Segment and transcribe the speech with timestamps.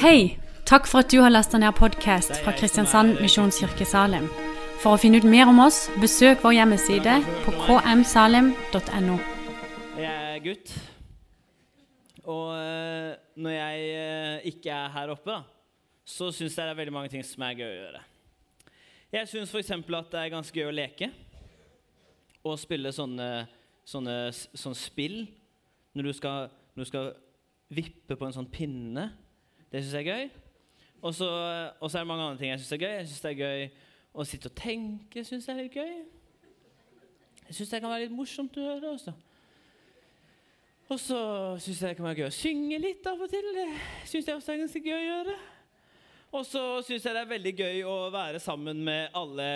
[0.00, 0.38] Hei!
[0.64, 4.28] Takk for at du har lasta ned podkast fra Kristiansand Misjonskirke Salim.
[4.80, 9.16] For å finne ut mer om oss, besøk vår hjemmeside på kmsalim.no.
[9.98, 10.72] Jeg er gutt.
[12.22, 15.40] Og eh, når jeg eh, ikke er her oppe,
[16.08, 18.04] så syns jeg det er veldig mange ting som er gøy å gjøre.
[19.18, 19.74] Jeg syns f.eks.
[19.74, 21.10] at det er ganske gøy å leke.
[22.46, 23.28] Og spille sånne,
[23.84, 25.20] sånne, sånne spill.
[25.92, 27.12] Når du, skal, når du skal
[27.74, 29.10] vippe på en sånn pinne.
[29.72, 30.30] Det syns jeg er gøy.
[31.02, 32.94] Og så er det mange andre ting jeg syns er gøy.
[32.98, 33.62] Jeg synes det er gøy
[34.12, 35.24] å sitte og tenke.
[35.24, 35.94] Synes jeg er gøy.
[37.48, 39.14] Jeg syns det kan være litt morsomt å gjøre også.
[40.92, 41.18] Og så
[41.62, 43.48] syns jeg det kan være gøy å synge litt av og til.
[43.56, 43.66] Det
[44.10, 45.36] syns jeg også er ganske gøy å gjøre.
[46.32, 49.48] Og så syns jeg det er veldig gøy å være sammen med alle,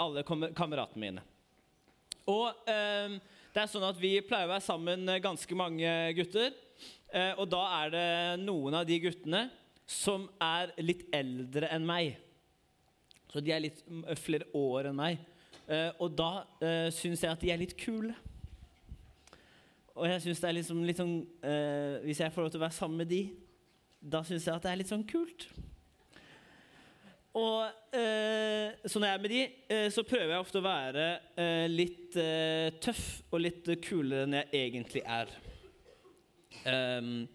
[0.00, 1.24] alle kameratene mine.
[2.28, 3.16] Og eh,
[3.52, 6.52] det er sånn at vi pleier å være sammen ganske mange gutter.
[7.14, 8.08] Eh, og da er det
[8.42, 9.46] noen av de guttene
[9.86, 12.16] som er litt eldre enn meg.
[13.30, 13.82] Så de er litt
[14.22, 15.18] flere år enn meg.
[15.64, 18.14] Eh, og da eh, syns jeg at de er litt kule.
[19.94, 21.14] Og jeg synes det er liksom, litt sånn
[21.46, 23.20] eh, Hvis jeg får lov til å være sammen med de,
[24.02, 25.46] da syns jeg at det er litt sånn kult.
[27.38, 31.08] Og eh, Så når jeg er med de, eh, så prøver jeg ofte å være
[31.70, 32.18] litt
[32.84, 35.30] tøff og litt kulere enn jeg egentlig er.
[36.68, 37.26] Ehm,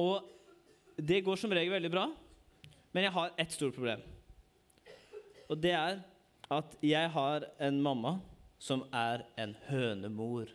[0.00, 0.30] og
[0.96, 2.08] det går som regel veldig bra,
[2.94, 4.02] men jeg har ett stort problem.
[5.50, 6.02] Og det er
[6.54, 8.18] at jeg har en mamma
[8.62, 10.52] som er en hønemor.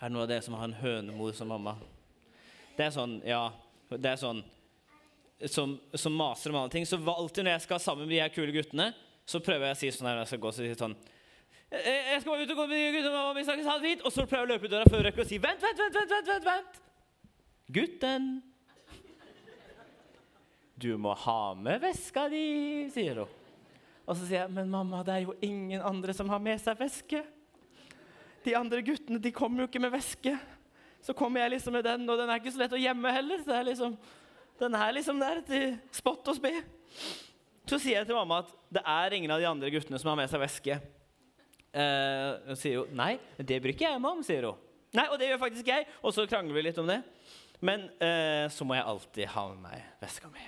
[0.00, 1.76] Er det noen av dere som har en hønemor som mamma?
[2.76, 3.52] Det er sånn, ja
[3.92, 4.40] Det er sånn
[5.52, 6.86] som, som maser om alle ting.
[6.86, 8.92] Så alltid når jeg skal sammen med de her kule guttene,
[9.26, 11.11] så prøver jeg å si sånn her når jeg skal gå, så sier sånn «Eh,
[11.72, 13.76] Jeg skal bare ut og gå med guttene, mamma, vi snakkes, ha.
[14.04, 15.78] Og så prøver jeg å løpe ut døra før jeg rekker å si vent, vent,
[15.80, 16.80] vent, vent, vent, vent, vent.
[17.72, 18.26] Gutten.
[20.76, 22.44] Du må ha med veska di,
[22.92, 23.38] sier hun.
[24.02, 26.76] Og så sier jeg, men mamma, det er jo ingen andre som har med seg
[26.80, 27.22] veske.
[28.44, 30.34] De andre guttene de kommer jo ikke med veske.
[31.02, 33.40] Så kommer jeg liksom med den, og den er ikke så lett å gjemme heller.
[33.40, 33.94] Så det er liksom,
[34.60, 36.52] den er liksom der til spott og spe.
[37.64, 40.18] Så sier jeg til mamma at det er ingen av de andre guttene som har
[40.20, 40.82] med seg veske.
[41.72, 44.60] Eh, sier jo nei, det bryr ikke jeg meg om, sier hun.
[44.92, 45.86] Nei, og det gjør faktisk jeg.
[46.04, 47.00] Og så krangler vi litt om det.
[47.64, 50.44] Men eh, så må jeg alltid ha med meg veska mi.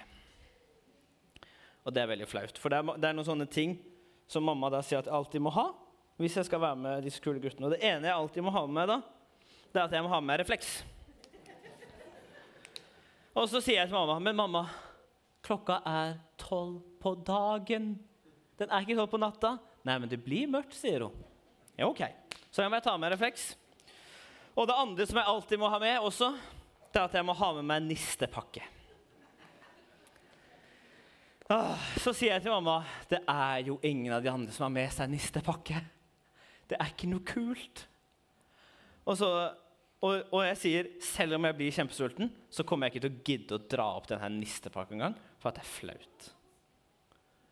[1.84, 2.60] Og det er veldig flaut.
[2.60, 3.78] For det er, det er noen sånne ting
[4.28, 5.68] som mamma da sier at jeg alltid må ha
[6.20, 7.66] hvis jeg skal være med disse kule guttene.
[7.66, 8.98] Og det ene jeg alltid må ha med meg da,
[9.72, 10.76] det er at jeg må ha med meg refleks.
[13.34, 14.60] Og så sier jeg til mamma Men mamma,
[15.42, 17.94] klokka er tolv på dagen.
[18.60, 19.56] Den er ikke tolv på natta.
[19.84, 21.24] Nei, men det blir mørkt, sier hun.
[21.76, 22.02] Ja, ok.
[22.50, 23.52] Så jeg må ta med refleks.
[24.54, 26.30] Og det andre som jeg alltid må ha med også,
[26.94, 28.62] det er at jeg må ha med meg nistepakke.
[31.52, 32.78] Ah, så sier jeg til mamma
[33.10, 35.82] det er jo ingen av de andre som har med seg nistepakke.
[36.70, 37.82] Det er ikke noe kult.
[39.04, 39.28] Og, så,
[40.00, 43.26] og, og jeg sier selv om jeg blir kjempesulten, så kommer jeg ikke til å
[43.28, 46.30] gidde å dra opp denne nistepakka engang, for at det er flaut.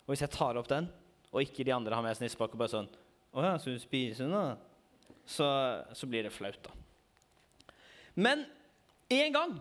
[0.06, 0.88] Og hvis jeg tar opp den,
[1.32, 2.91] og ikke de andre har med seg og bare sånn
[3.32, 4.53] Å ja, så du spiser nå?'
[5.25, 5.47] Så,
[5.94, 6.72] så blir det flaut, da.
[8.19, 8.43] Men
[9.09, 9.53] en gang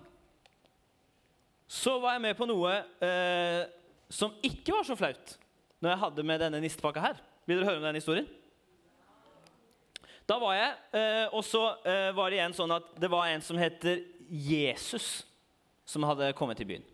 [1.70, 2.74] så var jeg med på noe
[3.06, 3.70] eh,
[4.12, 5.38] som ikke var så flaut
[5.80, 7.22] når jeg hadde med denne nistepakka her.
[7.46, 8.28] Vil dere høre om den historien?
[10.28, 13.46] Da var jeg, eh, og så eh, var det igjen sånn at det var en
[13.46, 15.24] som heter Jesus,
[15.88, 16.86] som hadde kommet til byen.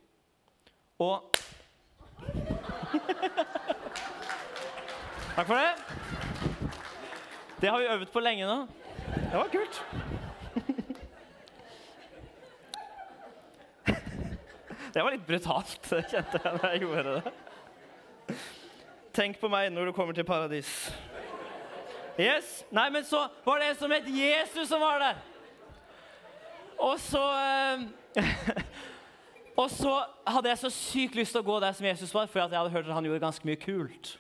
[1.04, 1.16] Og
[5.38, 5.74] Takk for det.
[7.62, 8.68] Det har vi øvd på lenge nå.
[9.14, 9.86] Det var kult.
[14.94, 18.36] Det var litt brutalt, kjente jeg da jeg gjorde det.
[19.14, 20.74] Tenk på meg når du kommer til paradis.
[22.18, 22.66] Yes.
[22.74, 25.24] Nei, men så var det en som het Jesus, som var der.
[26.82, 28.26] Og så eh,
[29.62, 32.42] Og så hadde jeg så sykt lyst til å gå der som Jesus var, for
[32.42, 34.18] jeg hadde hørt at han gjorde ganske mye kult.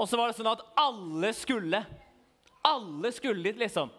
[0.00, 1.82] Og så var det sånn at alle skulle.
[2.64, 3.90] Alle skulle dit, liksom.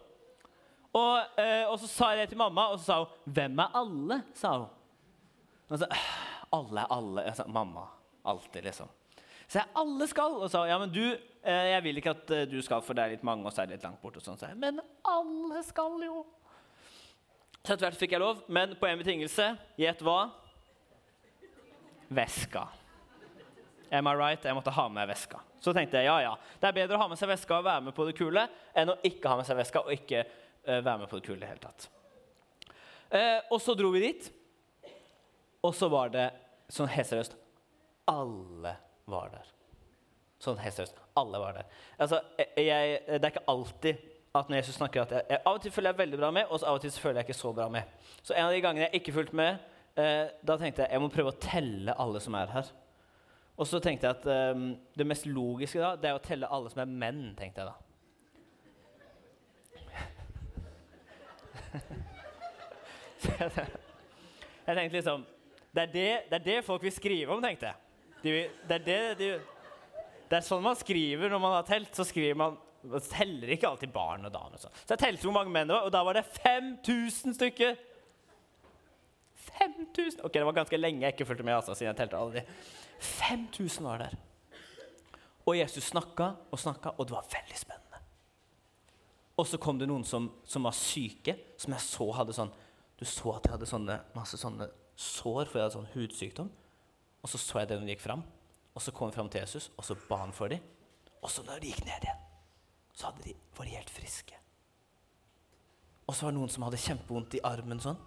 [0.97, 3.69] Og, eh, og så sa jeg det til mamma, og så sa hun 'Hvem er
[3.73, 4.69] alle?' sa hun.
[5.69, 5.87] Og så,
[6.51, 7.21] alle er alle.
[7.21, 7.85] Jeg sa, mamma.
[8.25, 8.89] Alltid, liksom.
[9.47, 10.31] Så jeg, alle skal.
[10.41, 13.03] Og sa ja, men du, eh, jeg vil ikke at eh, du skal, for det
[13.03, 14.17] er litt mange, og så er det litt langt bort.
[14.17, 14.37] og sånn.
[14.37, 16.25] Så jeg, men alle skal jo.
[17.61, 19.57] Så etter hvert fikk jeg lov, men på en betingelse.
[19.77, 20.31] Gjett hva?
[22.09, 22.67] Veska.
[23.91, 24.45] Am I right?
[24.45, 25.41] Jeg måtte ha med veska.
[25.59, 26.35] Så tenkte jeg ja, ja.
[26.59, 28.45] Det er bedre å ha med seg veska og være med på det kule
[28.77, 31.39] enn å ikke ha med seg veska og ikke uh, være med på det kule
[31.39, 31.89] i det hele tatt.
[33.11, 34.29] Uh, og så dro vi dit.
[35.61, 36.29] Og så var det
[36.71, 37.35] sånn helt seriøst
[38.09, 38.77] Alle
[39.11, 39.51] var der.
[40.41, 41.03] Sånn helt seriøst.
[41.19, 41.67] Alle var der.
[42.01, 45.61] Altså, jeg, det er ikke alltid at når Jesus snakker at jeg, jeg, Av og
[45.61, 47.67] til følger jeg veldig bra med, og av og til føler jeg ikke så bra
[47.71, 48.07] med.
[48.23, 49.65] Så en av de gangene jeg ikke fulgte med,
[49.99, 52.71] eh, da tenkte jeg jeg må prøve å telle alle som er her.
[53.61, 54.25] Og så tenkte jeg at
[54.55, 57.35] um, det mest logiske da, det er å telle alle som er menn.
[57.37, 57.75] tenkte jeg da.
[64.65, 65.21] jeg tenkte liksom
[65.71, 67.77] det er det, det er det, folk vil skrive om, tenkte jeg.
[68.23, 68.33] De
[68.67, 69.29] det, er det, de,
[70.25, 71.93] det, er sånn man skriver når man har telt.
[71.95, 74.57] Så skriver man man teller ikke alltid barn og damer.
[74.57, 74.71] Så.
[74.73, 77.75] så jeg telte hvor mange menn det var, og da var det 5000 stykker.
[79.61, 80.23] 5000!
[80.25, 81.59] Ok, Det var ganske lenge jeg ikke fulgte med.
[81.59, 82.43] altså, siden jeg telte alle de.
[83.01, 84.17] 5000 var der.
[85.47, 88.01] Og Jesus snakka og snakka, og det var veldig spennende.
[89.37, 92.51] Og så kom det noen som, som var syke, som jeg så hadde sånn
[92.99, 96.51] Du så at de hadde sånne, masse sånne sår, for jeg hadde sånn hudsykdom.
[97.25, 98.21] Og så så jeg det når de gikk fram,
[98.75, 100.61] og så kom de fram til Jesus, og så ba han for dem.
[101.21, 102.21] Og så når de gikk ned igjen,
[102.93, 104.37] så de, var de helt friske.
[106.05, 107.97] Og så var det noen som hadde kjempevondt i armen sånn.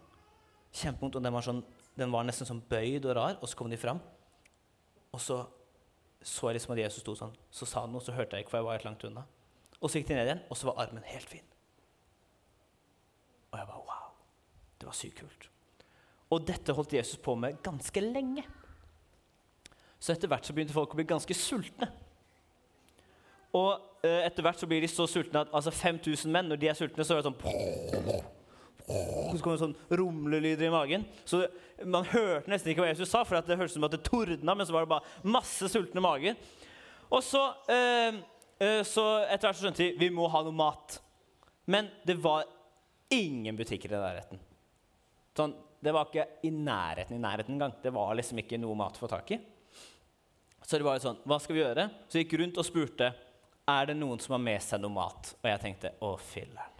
[0.74, 1.62] Kjempevondt, og den var, sånn,
[1.98, 4.02] den var nesten sånn bøyd og rar, og så kom de fram.
[5.14, 5.44] Og så
[6.24, 7.32] så jeg liksom at Jesus sto sånn.
[7.52, 9.26] Så sa han noe, så hørte jeg ikke, for jeg var helt langt unna.
[9.76, 11.44] Og så gikk de ned igjen, og så var armen helt fin.
[13.52, 14.14] Og jeg bare wow.
[14.80, 15.50] Det var sykt kult.
[16.32, 18.46] Og dette holdt Jesus på med ganske lenge.
[20.00, 21.90] Så etter hvert så begynte folk å bli ganske sultne.
[23.54, 26.72] Og eh, etter hvert så blir de så sultne at altså 5000 menn, når de
[26.72, 28.24] er sultne, så er det sånn
[28.84, 31.06] så kom det sånn rumlelyder i magen.
[31.24, 31.46] Så
[31.88, 34.54] Man hørte nesten ikke hva Jesus sa, for det hørtes ut som at det tordna,
[34.54, 36.36] men så var det bare masse sultne mager.
[37.08, 38.18] Og så, uh,
[38.60, 40.98] uh, så etter hvert så skjønte de vi må ha noe mat.
[41.70, 42.44] Men det var
[43.12, 44.42] ingen butikker i nærheten.
[45.34, 47.74] Sånn, det var ikke i nærheten i nærheten engang.
[47.82, 49.40] Det var liksom ikke noe mat å få tak i.
[50.64, 51.88] Så det var jo sånn, hva skal vi gjøre?
[52.08, 53.10] Så jeg gikk rundt og spurte
[53.68, 55.34] er det noen som har med seg noe mat.
[55.40, 56.73] Og jeg tenkte å, filler'n.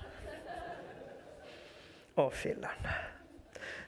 [2.15, 2.89] Å, filler'n.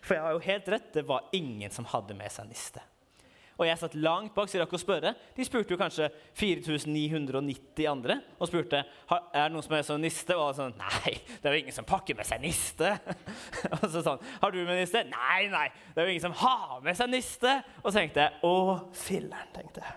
[0.02, 2.82] For jeg har jo helt rett, det var ingen som hadde med seg niste.
[3.56, 5.14] Og jeg satt langt bak, så jeg rakk å spørre.
[5.32, 10.36] De spurte jo kanskje 4990 andre og spurte er det noen som med seg niste.
[10.36, 12.90] Og sånn Nei, det er jo ingen som pakker med seg niste.
[13.78, 15.06] og så sånn Har du med niste?
[15.08, 17.54] Nei, nei, det er jo ingen som har med seg niste.
[17.80, 18.58] Og så tenkte jeg Å,
[19.06, 19.96] filler'n, tenkte jeg.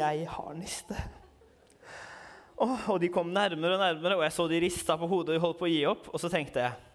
[0.00, 0.98] Jeg har niste.
[2.58, 5.44] Oh, og de kom nærmere og nærmere, og jeg så de rista på hodet og
[5.44, 6.10] holdt på å gi opp.
[6.10, 6.85] Og så tenkte jeg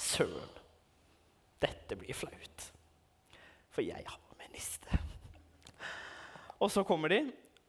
[0.00, 0.60] Søren,
[1.62, 2.68] dette blir flaut.
[3.74, 4.24] For jeg har
[4.54, 4.98] niste.
[6.62, 7.20] Og så kommer de,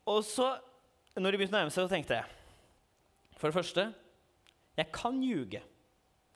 [0.05, 0.53] og så,
[1.17, 2.33] når de begynte å nærme seg, så tenkte jeg
[3.35, 3.87] For det første,
[4.77, 5.61] jeg kan ljuge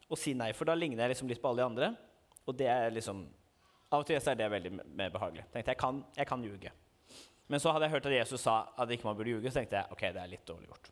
[0.09, 1.87] og si nei, for da ligner jeg liksom litt på alle de andre.
[2.49, 3.27] Og det er liksom
[3.89, 5.47] Av og til er det veldig mer behagelig.
[5.49, 6.71] Tenkte jeg kan, jeg kan ljuge.
[7.49, 9.79] Men så hadde jeg hørt at Jesus sa at ikke man burde ljuge, så tenkte
[9.79, 10.89] jeg ok, det er litt dårlig gjort.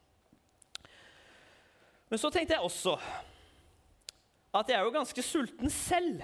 [2.09, 2.95] Men så tenkte jeg også
[4.53, 6.21] at jeg er jo ganske sulten selv.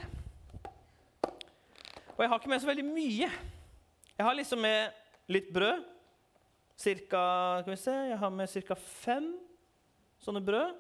[2.13, 3.29] Og jeg har ikke med så veldig mye.
[4.17, 4.93] Jeg har liksom med
[5.33, 5.83] litt brød.
[6.77, 7.23] Cirka,
[7.61, 8.75] skal vi se, jeg har med ca.
[8.75, 9.33] fem
[10.23, 10.73] sånne brød.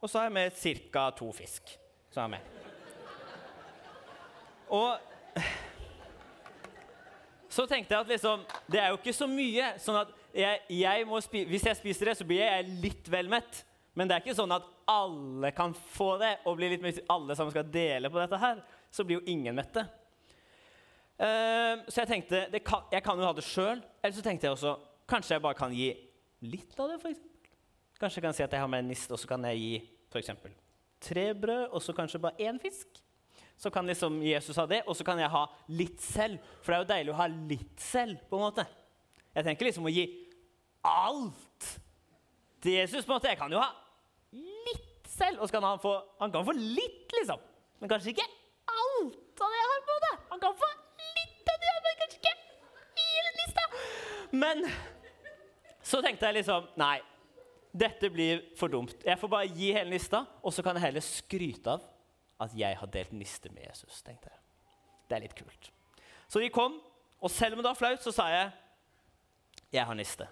[0.00, 1.10] Og så har jeg med ca.
[1.16, 1.78] to fisk.
[2.10, 2.40] Så har jeg med.
[4.70, 4.98] Og
[7.50, 9.72] så tenkte jeg at liksom, det er jo ikke så mye.
[9.82, 11.06] sånn at jeg, jeg
[11.50, 13.64] Hvis jeg spiser det, så blir jeg litt vel mett.
[14.00, 17.34] Men det er ikke sånn at alle kan få det, og bli litt, hvis alle
[17.36, 19.84] sammen skal dele på dette her, så blir jo ingen mette.
[21.20, 23.82] Uh, så jeg tenkte kan, jeg kan jo ha det sjøl.
[24.00, 24.72] Eller så tenkte jeg også
[25.10, 25.90] kanskje jeg bare kan gi
[26.48, 26.96] litt av det.
[27.02, 27.52] For eksempel.
[28.00, 29.74] kanskje jeg kan si at jeg har med en niste, og så kan jeg gi
[30.10, 30.54] for eksempel,
[31.04, 33.02] tre brød og så kanskje bare én fisk.
[33.60, 36.40] Så kan liksom Jesus ha det, og så kan jeg ha litt selv.
[36.64, 38.16] For det er jo deilig å ha litt selv.
[38.30, 38.64] på en måte.
[39.36, 40.06] Jeg tenker liksom å gi
[40.88, 41.68] alt
[42.64, 43.04] til Jesus.
[43.04, 43.28] på en måte.
[43.28, 43.68] Jeg kan jo ha
[44.36, 47.40] litt selv, og så kan han få, han kan få litt, liksom.
[47.80, 48.28] Men kanskje ikke
[48.70, 49.82] alt av det jeg har.
[49.88, 50.14] på det.
[50.30, 51.70] Han kan få litt av det,
[54.30, 54.62] Men
[55.82, 57.00] så tenkte jeg liksom Nei,
[57.70, 58.94] dette blir for dumt.
[59.06, 61.86] Jeg får bare gi hele lista, og så kan jeg heller skryte av
[62.40, 64.02] at jeg har delt niste med Jesus.
[64.02, 64.38] tenkte jeg.
[65.08, 65.70] Det er litt kult.
[66.30, 66.78] Så de kom,
[67.20, 68.50] og selv om det var flaut, så sa jeg
[69.70, 70.26] jeg har niste.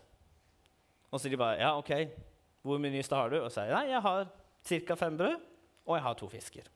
[1.11, 1.91] Og så de bare ja, ok,
[2.69, 3.39] hvor mye niste har du?
[3.43, 4.27] Og sier nei, jeg har
[4.69, 4.97] ca.
[4.99, 5.47] fem brød,
[5.89, 6.69] og jeg har to fisker.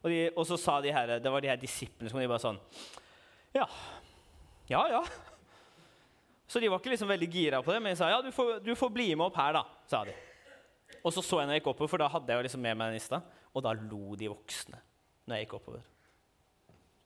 [0.00, 2.40] Og, de, og så sa de her, det var de her disiplene som de bare
[2.40, 2.56] sånn
[3.52, 3.66] Ja,
[4.70, 5.02] ja, ja.
[6.50, 8.56] Så de var ikke liksom veldig gira på det, men de sa ja, du får,
[8.64, 9.64] du får, bli med opp her, da.
[9.90, 10.14] sa de.
[11.04, 12.78] Og så så jeg når jeg gikk oppover, for da hadde jeg jo liksom med
[12.80, 13.20] meg nista,
[13.54, 14.80] og da lo de voksne
[15.28, 15.84] når jeg gikk oppover.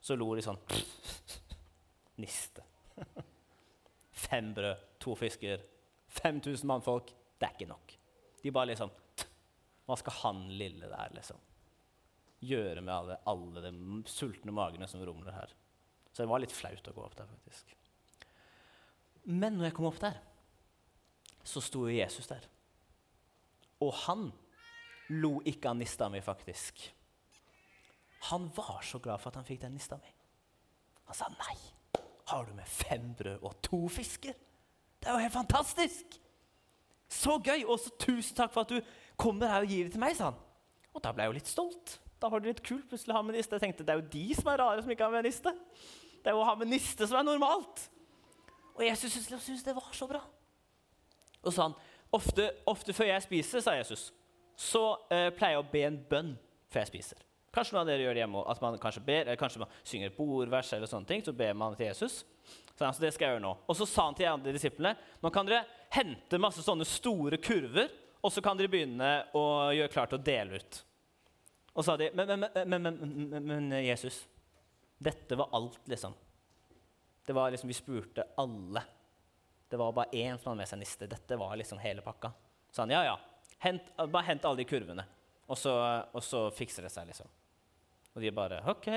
[0.05, 0.61] så lo de sånn
[2.23, 2.63] Niste.
[4.25, 5.65] Fem brød, to fisker,
[6.23, 7.11] 5000 mannfolk.
[7.41, 7.97] Det er ikke nok.
[8.45, 8.93] De bare liksom
[9.89, 11.41] Hva skal han lille der liksom
[12.45, 15.53] gjøre med alle, alle de sultne magene som rumler her?
[16.13, 17.73] Så det var litt flaut å gå opp der, faktisk.
[19.25, 20.19] Men når jeg kom opp der,
[21.45, 22.45] så sto jo Jesus der.
[23.85, 24.29] Og han
[25.17, 26.85] lo ikke av nista mi, faktisk.
[28.31, 30.13] Han var så glad for at han fikk den nista mi.
[31.09, 31.57] Han sa nei.
[32.29, 34.37] Har du med fem brød og to fisker?
[35.01, 36.21] Det er jo helt fantastisk!
[37.11, 37.65] Så gøy!
[37.67, 40.33] Og så tusen takk for at du kommer her og gir det til meg, sa
[40.33, 40.41] han.
[40.95, 41.99] Og da ble jeg jo litt stolt.
[42.23, 43.59] Da var det litt kult plutselig å ha med niste.
[43.59, 45.53] Jeg tenkte det er jo de som er rare, som ikke har med niste.
[46.23, 47.89] Det er jo å ha med niste som er normalt.
[48.75, 50.23] Og Jesus syntes det var så bra.
[51.45, 51.77] Og så sa han
[52.15, 54.09] ofte, ofte før jeg spiser, sa Jesus,
[54.57, 56.35] så eh, pleier jeg å be en bønn
[56.73, 57.21] før jeg spiser.
[57.55, 60.11] Kanskje noen av dere gjør det hjemme, at man kanskje ber, eller kanskje man synger
[60.11, 62.23] et bordvers, eller sånne ting, så ber man til Jesus.
[62.75, 63.53] Så altså, det skal jeg gjøre nå.
[63.71, 65.63] Og så sa han til de andre disiplene nå kan dere
[65.95, 67.93] hente masse sånne store kurver,
[68.25, 70.81] og så kan dere begynne å gjøre klart å dele ut.
[71.75, 74.23] Og så sa de, men, men, men, men, Jesus,
[74.99, 76.15] dette var alt, liksom.
[77.27, 78.83] Det var liksom, Vi spurte alle.
[79.69, 81.09] Det var bare én som hadde med seg niste.
[81.11, 82.31] Dette var liksom hele pakka.
[82.71, 83.17] Så han, ja, ja,
[83.65, 85.07] hent, bare hent alle de kurvene,
[85.47, 85.73] og så,
[86.15, 87.29] og så fikser det seg, liksom.
[88.15, 88.89] Og de bare OK.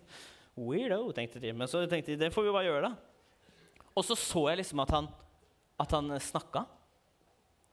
[0.60, 1.54] Weirdo, tenkte de.
[1.56, 3.88] Men så tenkte de det får vi bare gjøre, da.
[3.96, 5.08] Og så så jeg liksom at han,
[5.80, 6.64] at han snakka.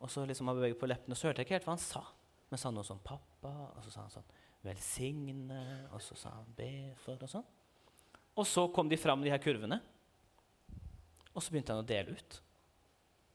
[0.04, 1.84] Og så liksom han beveget på leppene, og så hørte jeg ikke helt hva han
[1.84, 2.04] sa.
[2.48, 4.32] Men sa noe sånn 'pappa', og så sa han sånn
[4.64, 7.48] 'velsigne', og så sa han 'be for', og sånn.
[8.38, 9.82] Og så kom de fram, de her kurvene.
[11.34, 12.42] Og så begynte han å dele ut.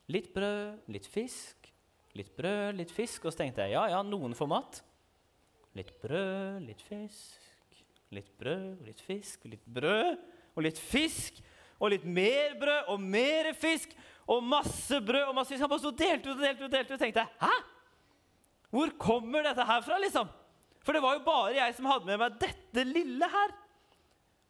[0.08, 1.70] Litt brød, litt fisk,
[2.14, 3.24] litt brød, litt fisk.
[3.24, 4.82] Og så tenkte jeg ja, ja, noen får mat.
[5.78, 7.78] Litt brød, litt fisk,
[8.12, 10.18] litt brød, litt fisk, litt brød
[10.54, 11.40] og litt fisk.
[11.82, 13.94] Og litt mer brød og mer fisk
[14.30, 15.58] og masse brød og masse.
[15.58, 16.98] Han bare sto delte ut og delte ut og delte ut.
[16.98, 17.56] Og tenkte hæ?
[18.72, 20.30] Hvor kommer dette her fra, liksom?
[20.82, 23.52] For det var jo bare jeg som hadde med meg dette lille her.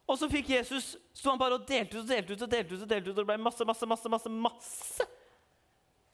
[0.08, 2.74] Og så fikk Jesus, sto han bare og delte ut og delte ut og delte
[2.74, 5.06] ut, og delte ut, og det ble masse, masse, masse, masse, masse.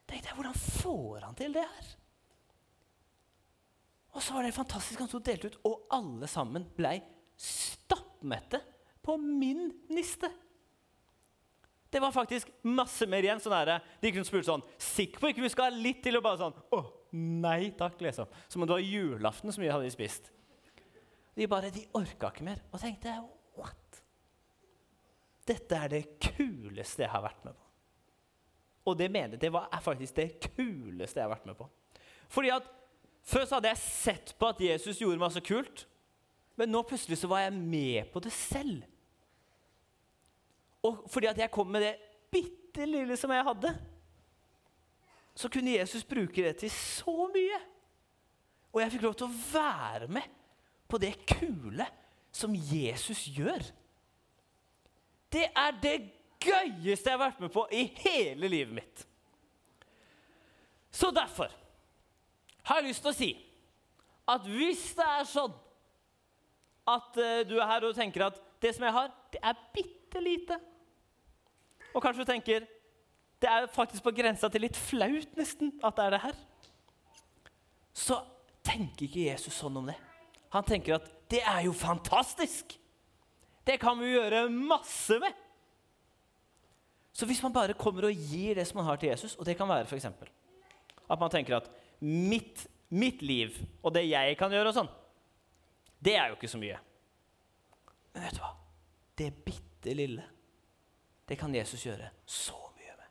[0.08, 1.94] tenkte jeg, Hvordan får han til det her?
[4.16, 5.00] Og så var det fantastisk.
[5.00, 6.96] Han sto og delte ut, og alle sammen ble
[7.38, 8.60] stappmette
[9.04, 10.30] på min niste.
[11.90, 13.40] Det var faktisk masse mer igjen.
[13.40, 16.18] sånn der, De kunne spurt sånn Sikker på ikke vi skal ha litt til?
[16.18, 16.80] Og bare sånn Å,
[17.16, 18.28] nei takk, liksom.
[18.48, 20.28] Som om det var julaften så mye hadde de spist.
[21.38, 22.60] De bare, de orka ikke mer.
[22.72, 23.14] Og tenkte
[23.56, 24.02] what?
[25.48, 27.64] Dette er det kuleste jeg har vært med på.
[28.88, 31.68] Og det mener det var, er faktisk det kuleste jeg har vært med på.
[32.32, 32.74] Fordi at
[33.28, 35.82] Før så hadde jeg sett på at Jesus gjorde masse kult,
[36.56, 38.86] men nå plutselig så var jeg med på det selv.
[40.86, 41.94] Og fordi at jeg kom med det
[42.30, 43.72] bitte lille som jeg hadde,
[45.38, 47.58] så kunne Jesus bruke det til så mye.
[48.72, 50.36] Og jeg fikk lov til å være med
[50.88, 51.86] på det kule
[52.34, 53.62] som Jesus gjør.
[55.32, 55.96] Det er det
[56.42, 59.04] gøyeste jeg har vært med på i hele livet mitt.
[60.90, 61.52] Så derfor
[62.68, 63.30] har jeg lyst til å si
[64.28, 65.54] at hvis det er sånn
[66.88, 70.22] at uh, du er her og tenker at det som jeg har, det er bitte
[70.24, 70.58] lite
[71.94, 72.66] Og kanskje du tenker
[73.38, 76.38] det er faktisk på grensa til litt flaut nesten at det er det her.
[77.94, 78.18] Så
[78.66, 79.96] tenker ikke Jesus sånn om det.
[80.54, 82.74] Han tenker at det er jo fantastisk!
[83.68, 85.34] Det kan vi gjøre masse med.
[87.12, 89.56] Så hvis man bare kommer og gir det som man har til Jesus, og det
[89.58, 90.06] kan være f.eks.
[90.06, 91.68] at man tenker at
[92.00, 94.90] mitt, mitt, liv og det jeg kan gjøre og sånn,
[95.98, 96.78] det er jo ikke så mye.
[98.14, 98.52] Men vet du hva?
[99.18, 100.24] Det bitte lille,
[101.28, 103.08] det kan Jesus gjøre så mye med.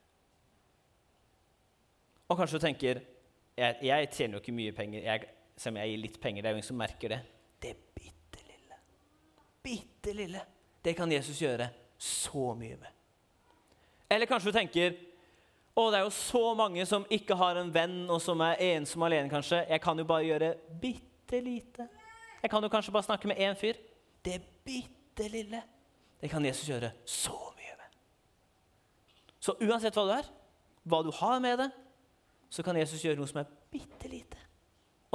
[2.27, 3.01] Og kanskje du tenker
[3.57, 5.01] jeg, jeg tjener jo ikke mye penger.
[5.05, 7.19] Jeg, selv om jeg gir litt penger, det er jo ingen som merker det.
[7.61, 8.79] Det bitte lille,
[9.65, 10.45] bitte lille,
[10.85, 12.93] det kan Jesus gjøre så mye med.
[14.09, 14.93] Eller kanskje du tenker
[15.77, 19.03] å, det er jo så mange som ikke har en venn, og som er ensom
[19.05, 19.61] alene, kanskje.
[19.69, 21.85] Jeg kan jo bare gjøre bitte lite.
[22.41, 23.77] Jeg kan jo kanskje bare snakke med én fyr.
[24.25, 25.61] Det bitte lille,
[26.21, 27.56] det kan Jesus gjøre så mye.
[29.47, 30.25] Så uansett hva du er,
[30.83, 31.69] hva du har med det,
[32.51, 34.39] så kan Jesus gjøre noe som er bitte lite.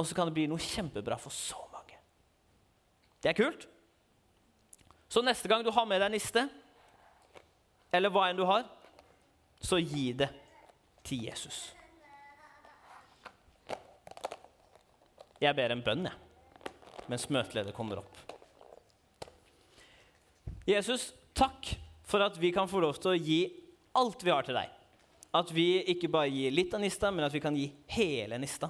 [0.01, 1.99] Og så kan det bli noe kjempebra for så mange.
[3.21, 3.67] Det er kult.
[5.05, 6.47] Så neste gang du har med deg niste,
[7.93, 8.65] eller hva enn du har,
[9.61, 10.31] så gi det
[11.05, 11.61] til Jesus.
[15.43, 16.71] Jeg ber en bønn, jeg,
[17.11, 18.17] mens møteleder kommer opp.
[20.65, 21.75] Jesus, takk
[22.07, 23.43] for at vi kan få lov til å gi
[23.99, 24.71] alt vi har til deg.
[25.33, 28.69] At vi ikke bare gir litt av nista, men at vi kan gi hele nista.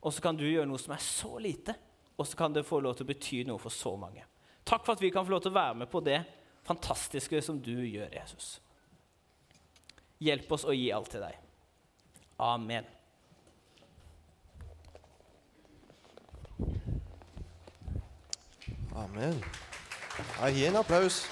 [0.00, 1.74] Og så kan du gjøre noe som er så lite,
[2.16, 4.24] og så kan det få lov til å bety noe for så mange.
[4.66, 6.20] Takk for at vi kan få lov til å være med på det
[6.66, 8.56] fantastiske som du gjør, Jesus.
[10.22, 11.40] Hjelp oss å gi alt til deg.
[12.42, 12.92] Amen.
[18.96, 19.42] Amen.
[20.40, 21.26] Ja, gi en applaus.